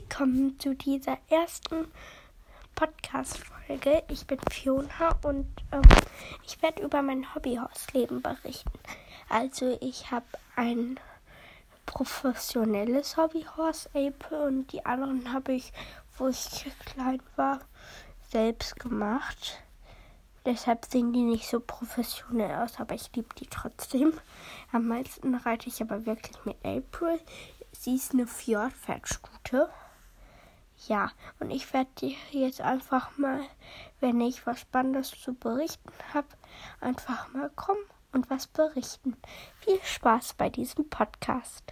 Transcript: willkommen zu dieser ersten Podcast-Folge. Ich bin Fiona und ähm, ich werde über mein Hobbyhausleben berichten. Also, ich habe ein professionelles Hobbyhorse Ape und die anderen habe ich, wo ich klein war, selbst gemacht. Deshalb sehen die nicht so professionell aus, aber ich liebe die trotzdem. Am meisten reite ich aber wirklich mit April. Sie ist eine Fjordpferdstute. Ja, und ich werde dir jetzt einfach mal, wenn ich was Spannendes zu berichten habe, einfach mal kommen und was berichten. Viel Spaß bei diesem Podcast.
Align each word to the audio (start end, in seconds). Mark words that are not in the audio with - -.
willkommen 0.00 0.56
zu 0.60 0.76
dieser 0.76 1.18
ersten 1.28 1.90
Podcast-Folge. 2.76 4.04
Ich 4.08 4.28
bin 4.28 4.38
Fiona 4.48 5.18
und 5.22 5.48
ähm, 5.72 5.82
ich 6.46 6.62
werde 6.62 6.84
über 6.84 7.02
mein 7.02 7.34
Hobbyhausleben 7.34 8.22
berichten. 8.22 8.70
Also, 9.28 9.76
ich 9.80 10.12
habe 10.12 10.26
ein 10.54 11.00
professionelles 11.84 13.16
Hobbyhorse 13.16 13.88
Ape 13.92 14.46
und 14.46 14.72
die 14.72 14.86
anderen 14.86 15.32
habe 15.32 15.54
ich, 15.54 15.72
wo 16.16 16.28
ich 16.28 16.66
klein 16.86 17.20
war, 17.34 17.60
selbst 18.30 18.78
gemacht. 18.78 19.60
Deshalb 20.46 20.84
sehen 20.84 21.12
die 21.12 21.22
nicht 21.22 21.48
so 21.48 21.58
professionell 21.58 22.54
aus, 22.62 22.78
aber 22.78 22.94
ich 22.94 23.10
liebe 23.16 23.34
die 23.34 23.48
trotzdem. 23.48 24.12
Am 24.70 24.86
meisten 24.86 25.34
reite 25.34 25.68
ich 25.68 25.82
aber 25.82 26.06
wirklich 26.06 26.36
mit 26.44 26.56
April. 26.64 27.18
Sie 27.72 27.96
ist 27.96 28.12
eine 28.12 28.28
Fjordpferdstute. 28.28 29.68
Ja, 30.86 31.10
und 31.40 31.50
ich 31.50 31.72
werde 31.72 31.90
dir 31.98 32.16
jetzt 32.30 32.60
einfach 32.60 33.18
mal, 33.18 33.40
wenn 34.00 34.20
ich 34.20 34.46
was 34.46 34.60
Spannendes 34.60 35.10
zu 35.10 35.34
berichten 35.34 35.90
habe, 36.14 36.28
einfach 36.80 37.32
mal 37.32 37.50
kommen 37.50 37.84
und 38.12 38.30
was 38.30 38.46
berichten. 38.46 39.16
Viel 39.60 39.80
Spaß 39.82 40.34
bei 40.34 40.48
diesem 40.48 40.88
Podcast. 40.88 41.64